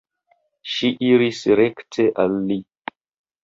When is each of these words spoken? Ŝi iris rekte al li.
Ŝi 0.75 0.89
iris 1.09 1.43
rekte 1.61 2.09
al 2.27 2.41
li. 2.51 2.61